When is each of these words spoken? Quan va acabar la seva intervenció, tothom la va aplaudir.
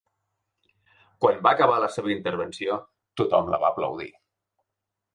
Quan 1.25 1.37
va 1.49 1.53
acabar 1.57 1.77
la 1.85 1.91
seva 1.97 2.13
intervenció, 2.15 2.81
tothom 3.23 3.55
la 3.55 3.63
va 3.67 3.75
aplaudir. 3.75 4.13